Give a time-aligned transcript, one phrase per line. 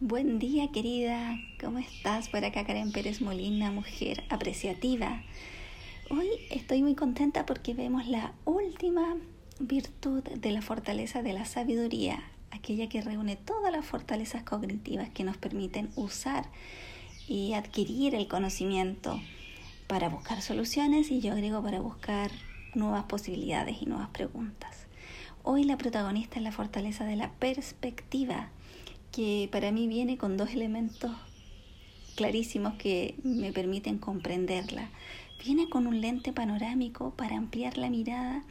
[0.00, 2.28] Buen día querida, ¿cómo estás?
[2.28, 5.24] Por acá Karen Pérez Molina, mujer apreciativa.
[6.08, 9.16] Hoy estoy muy contenta porque vemos la última
[9.58, 12.22] virtud de la fortaleza de la sabiduría,
[12.52, 16.44] aquella que reúne todas las fortalezas cognitivas que nos permiten usar
[17.26, 19.20] y adquirir el conocimiento
[19.88, 22.30] para buscar soluciones y yo agrego para buscar
[22.72, 24.86] nuevas posibilidades y nuevas preguntas.
[25.42, 28.50] Hoy la protagonista es la fortaleza de la perspectiva
[29.12, 31.12] que para mí viene con dos elementos
[32.18, 34.90] clarísimos que me permiten comprenderla.
[35.44, 38.42] Viene con un lente panorámico para ampliar la mirada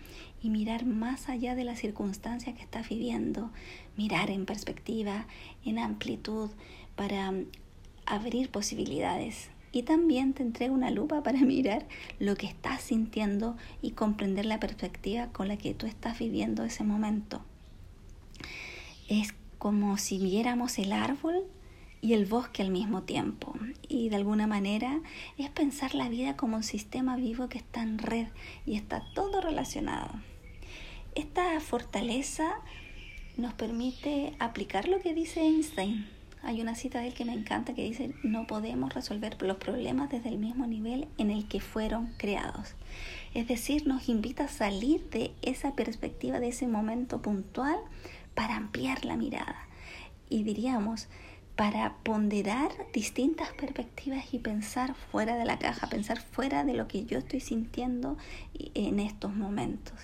[0.41, 3.51] y mirar más allá de las circunstancias que estás viviendo,
[3.97, 5.27] mirar en perspectiva,
[5.65, 6.49] en amplitud,
[6.95, 7.33] para
[8.05, 9.49] abrir posibilidades.
[9.73, 11.85] Y también te entrega una lupa para mirar
[12.19, 16.85] lo que estás sintiendo y comprender la perspectiva con la que tú estás viviendo ese
[16.85, 17.41] momento.
[19.09, 19.33] Es
[19.67, 21.43] como si viéramos el árbol
[21.99, 23.53] y el bosque al mismo tiempo.
[23.89, 25.01] Y de alguna manera
[25.37, 28.27] es pensar la vida como un sistema vivo que está en red
[28.65, 30.11] y está todo relacionado.
[31.15, 32.61] Esta fortaleza
[33.35, 36.07] nos permite aplicar lo que dice Einstein.
[36.43, 40.09] Hay una cita de él que me encanta que dice, no podemos resolver los problemas
[40.09, 42.75] desde el mismo nivel en el que fueron creados.
[43.33, 47.75] Es decir, nos invita a salir de esa perspectiva, de ese momento puntual,
[48.37, 49.67] para ampliar la mirada
[50.29, 51.07] y diríamos
[51.55, 57.03] para ponderar distintas perspectivas y pensar fuera de la caja, pensar fuera de lo que
[57.05, 58.15] yo estoy sintiendo
[58.75, 59.95] en estos momentos.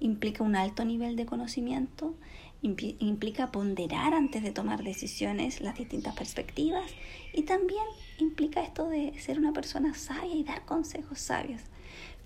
[0.00, 2.14] Implica un alto nivel de conocimiento,
[2.62, 6.90] implica ponderar antes de tomar decisiones las distintas perspectivas
[7.34, 7.84] y también
[8.18, 11.60] implica esto de ser una persona sabia y dar consejos sabios.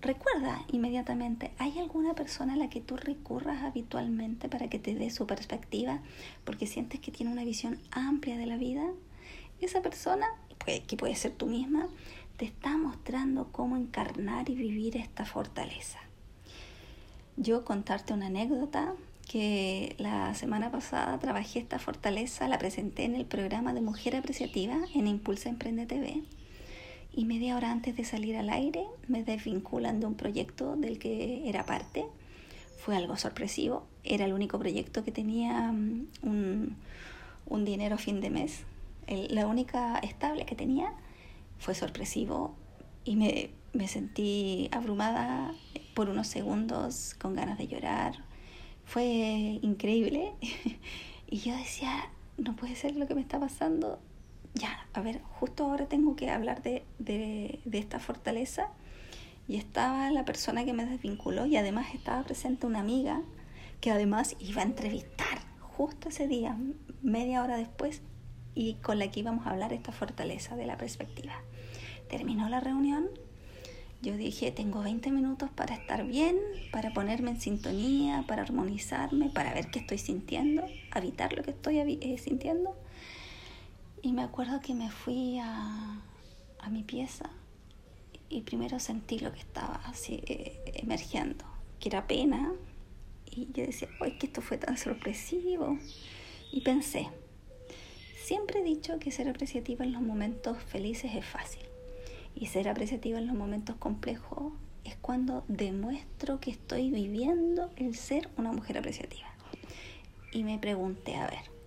[0.00, 5.10] Recuerda inmediatamente, ¿hay alguna persona a la que tú recurras habitualmente para que te dé
[5.10, 6.00] su perspectiva
[6.44, 8.84] porque sientes que tiene una visión amplia de la vida?
[9.60, 10.26] Esa persona,
[10.86, 11.88] que puede ser tú misma,
[12.36, 15.98] te está mostrando cómo encarnar y vivir esta fortaleza.
[17.36, 18.94] Yo contarte una anécdota
[19.28, 24.78] que la semana pasada trabajé esta fortaleza, la presenté en el programa de Mujer Apreciativa
[24.94, 26.22] en Impulsa Emprende TV
[27.18, 31.48] y media hora antes de salir al aire me desvinculan de un proyecto del que
[31.48, 32.06] era parte.
[32.78, 38.30] Fue algo sorpresivo, era el único proyecto que tenía mm, un, dinero a fin de
[38.30, 38.62] mes.
[39.08, 40.92] la única estable que tenía
[41.58, 42.54] fue sorpresivo
[43.04, 45.52] y me, me sentí abrumada
[45.94, 48.12] por unos segundos con ganas de llorar.
[48.84, 50.34] Fue increíble
[51.26, 53.98] y yo decía, no puede ser lo que me está pasando
[54.54, 58.68] ya, a ver, justo ahora tengo que hablar de, de, esta fortaleza.
[59.46, 63.22] Y estaba la persona que me desvinculó y además estaba presente una amiga
[63.80, 66.56] que además iba a entrevistar justo ese día,
[67.02, 68.02] media hora después,
[68.54, 71.32] y con la que íbamos a hablar esta fortaleza de la perspectiva.
[72.08, 73.08] Terminó la reunión,
[74.00, 76.36] yo dije, tengo 20 minutos para estar bien,
[76.72, 81.78] para ponerme en sintonía, para armonizarme, para ver qué estoy sintiendo, habitar lo que estoy
[81.78, 82.76] eh, sintiendo.
[84.08, 86.00] Y me acuerdo que me fui a,
[86.60, 87.28] a mi pieza
[88.30, 91.44] y primero sentí lo que estaba así eh, emergiendo,
[91.78, 92.54] que era pena.
[93.30, 95.76] Y yo decía, ¡ay, que esto fue tan sorpresivo!
[96.50, 97.10] Y pensé,
[98.24, 101.66] siempre he dicho que ser apreciativa en los momentos felices es fácil.
[102.34, 104.54] Y ser apreciativa en los momentos complejos
[104.84, 109.28] es cuando demuestro que estoy viviendo el ser una mujer apreciativa.
[110.32, 111.57] Y me pregunté, a ver,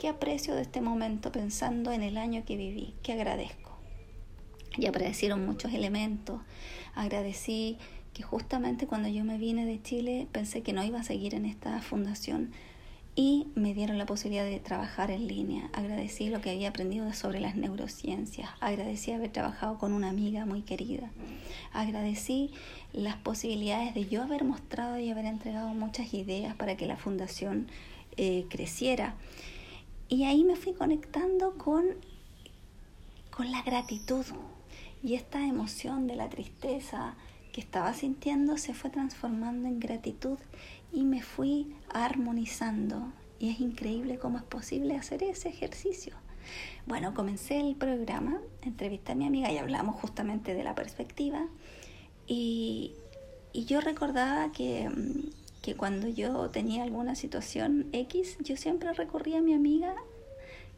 [0.00, 2.94] ¿Qué aprecio de este momento pensando en el año que viví?
[3.02, 3.76] ¿Qué agradezco?
[4.78, 6.40] Y aparecieron muchos elementos.
[6.94, 7.76] Agradecí
[8.14, 11.44] que justamente cuando yo me vine de Chile pensé que no iba a seguir en
[11.44, 12.50] esta fundación
[13.14, 15.68] y me dieron la posibilidad de trabajar en línea.
[15.74, 18.48] Agradecí lo que había aprendido sobre las neurociencias.
[18.60, 21.10] Agradecí haber trabajado con una amiga muy querida.
[21.74, 22.52] Agradecí
[22.94, 27.66] las posibilidades de yo haber mostrado y haber entregado muchas ideas para que la fundación
[28.16, 29.14] eh, creciera.
[30.10, 31.84] Y ahí me fui conectando con,
[33.30, 34.26] con la gratitud.
[35.04, 37.14] Y esta emoción de la tristeza
[37.52, 40.36] que estaba sintiendo se fue transformando en gratitud
[40.92, 43.12] y me fui armonizando.
[43.38, 46.16] Y es increíble cómo es posible hacer ese ejercicio.
[46.86, 51.46] Bueno, comencé el programa, entrevisté a mi amiga y hablamos justamente de la perspectiva.
[52.26, 52.94] Y,
[53.52, 59.38] y yo recordaba que mm, que cuando yo tenía alguna situación X, yo siempre recorría
[59.38, 59.94] a mi amiga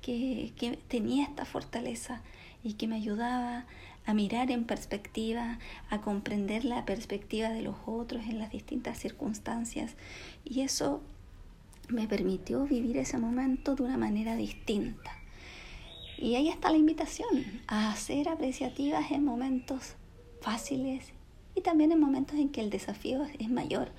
[0.01, 2.23] que, que tenía esta fortaleza
[2.65, 3.67] y que me ayudaba
[4.05, 5.59] a mirar en perspectiva,
[5.91, 9.95] a comprender la perspectiva de los otros en las distintas circunstancias.
[10.45, 11.01] Y eso
[11.89, 15.13] me permitió vivir ese momento de una manera distinta.
[16.19, 19.95] Y ahí está la invitación a ser apreciativas en momentos
[20.41, 21.13] fáciles
[21.55, 23.91] y también en momentos en que el desafío es mayor.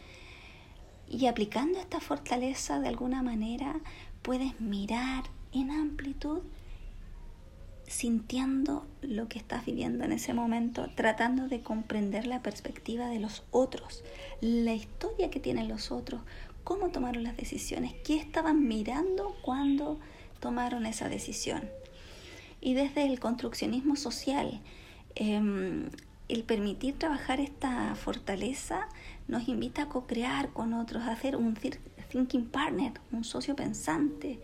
[1.09, 3.79] Y aplicando esta fortaleza de alguna manera
[4.21, 6.41] puedes mirar en amplitud
[7.87, 13.43] sintiendo lo que estás viviendo en ese momento, tratando de comprender la perspectiva de los
[13.51, 14.03] otros,
[14.41, 16.21] la historia que tienen los otros,
[16.63, 19.99] cómo tomaron las decisiones, qué estaban mirando cuando
[20.39, 21.69] tomaron esa decisión.
[22.61, 24.61] Y desde el construccionismo social,
[25.15, 25.89] em,
[26.29, 28.87] el permitir trabajar esta fortaleza
[29.27, 31.57] nos invita a co-crear con otros, a hacer un
[32.09, 34.39] thinking partner, un socio pensante.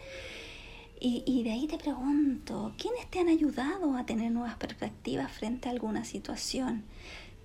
[1.02, 5.70] Y, y, de ahí te pregunto, ¿quiénes te han ayudado a tener nuevas perspectivas frente
[5.70, 6.84] a alguna situación?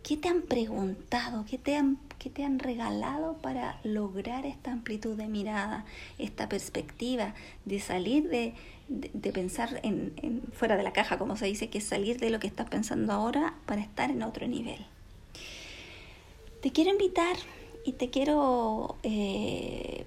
[0.05, 1.47] ¿Qué te han preguntado?
[1.49, 5.87] ¿Qué te han, qué te han regalado para lograr esta amplitud de mirada,
[6.19, 7.35] esta perspectiva
[7.65, 8.53] de salir de,
[8.89, 12.39] de, pensar en, fuera de la caja, como se dice, que es salir de lo
[12.39, 14.85] que estás pensando ahora para estar en otro nivel?
[16.61, 17.37] Te quiero invitar
[17.87, 20.05] y te quiero eh,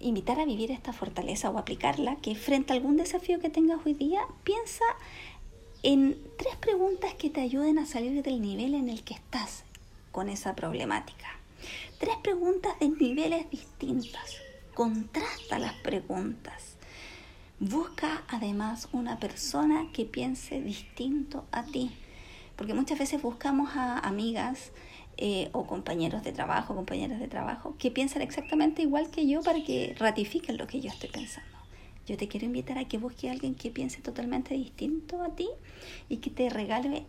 [0.00, 3.94] invitar a vivir esta fortaleza o aplicarla, que frente a algún desafío que tengas hoy
[3.94, 4.84] día, piensa
[5.82, 9.64] en tres preguntas que te ayuden a salir del nivel en el que estás
[10.12, 11.26] con esa problemática.
[11.98, 14.38] Tres preguntas de niveles distintos.
[14.74, 16.76] Contrasta las preguntas.
[17.60, 21.90] Busca además una persona que piense distinto a ti.
[22.56, 24.72] Porque muchas veces buscamos a amigas
[25.16, 29.62] eh, o compañeros de trabajo, compañeras de trabajo, que piensan exactamente igual que yo para
[29.64, 31.57] que ratifiquen lo que yo estoy pensando.
[32.08, 35.46] Yo te quiero invitar a que busques a alguien que piense totalmente distinto a ti
[36.08, 37.04] y que te regale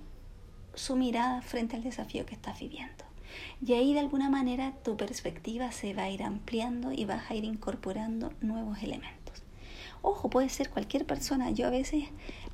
[0.75, 3.05] su mirada frente al desafío que estás viviendo.
[3.65, 7.35] Y ahí de alguna manera tu perspectiva se va a ir ampliando y vas a
[7.35, 9.41] ir incorporando nuevos elementos.
[10.01, 11.49] Ojo, puede ser cualquier persona.
[11.51, 12.03] Yo a veces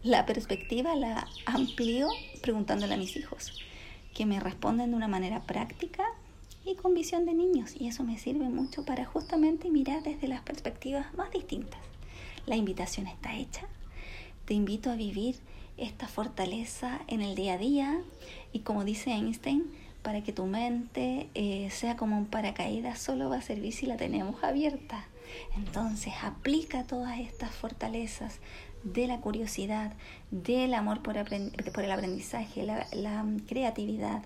[0.03, 2.09] la perspectiva la amplío
[2.43, 3.59] preguntándole a mis hijos
[4.13, 6.03] que me responden de una manera práctica
[6.63, 7.73] y con visión de niños.
[7.75, 11.79] Y eso me sirve mucho para justamente mirar desde las perspectivas más distintas.
[12.45, 13.67] La invitación está hecha.
[14.45, 15.35] Te invito a vivir
[15.77, 18.01] esta fortaleza en el día a día
[18.53, 19.65] y como dice Einstein,
[20.03, 23.97] para que tu mente eh, sea como un paracaídas solo va a servir si la
[23.97, 25.05] tenemos abierta.
[25.55, 28.39] Entonces aplica todas estas fortalezas
[28.83, 29.93] de la curiosidad,
[30.29, 34.23] del amor por, el aprendizaje, la creatividad,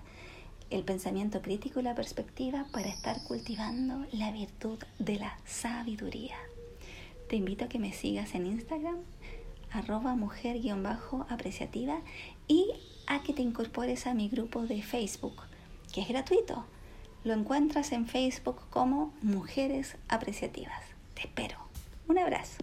[0.70, 6.36] el pensamiento crítico y la perspectiva para estar cultivando la virtud de la sabiduría.
[7.30, 8.96] Te invito a que me sigas en Instagram,
[9.70, 12.00] arroba mujer-apreciativa
[12.48, 12.72] y
[13.06, 15.40] a que te incorpores a mi grupo de Facebook,
[15.94, 16.64] que es gratuito.
[17.22, 20.82] Lo encuentras en Facebook como Mujeres Apreciativas.
[21.14, 21.56] Te espero.
[22.08, 22.56] Un abrazo.